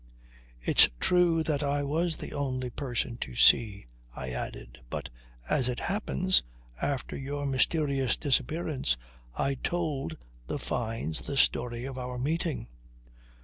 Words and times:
"It's 0.63 0.89
true 0.99 1.43
that 1.43 1.61
I 1.61 1.83
was 1.83 2.17
the 2.17 2.33
only 2.33 2.71
person 2.71 3.17
to 3.17 3.35
see," 3.35 3.85
I 4.15 4.31
added. 4.31 4.79
"But, 4.89 5.11
as 5.47 5.69
it 5.69 5.79
happens, 5.81 6.41
after 6.81 7.15
your 7.15 7.45
mysterious 7.45 8.17
disappearance 8.17 8.97
I 9.35 9.53
told 9.53 10.17
the 10.47 10.57
Fynes 10.57 11.21
the 11.21 11.37
story 11.37 11.85
of 11.85 11.99
our 11.99 12.17
meeting." 12.17 12.67